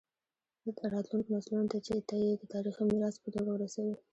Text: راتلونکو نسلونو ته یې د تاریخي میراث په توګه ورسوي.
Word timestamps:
راتلونکو 0.93 1.29
نسلونو 1.35 1.69
ته 2.09 2.15
یې 2.23 2.31
د 2.39 2.43
تاریخي 2.53 2.83
میراث 2.89 3.15
په 3.19 3.29
توګه 3.35 3.49
ورسوي. 3.51 3.93